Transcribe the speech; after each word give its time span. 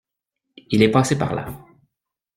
Il 0.71 0.81
est 0.81 0.89
passé 0.89 1.15
par 1.15 1.35
là. 1.35 1.47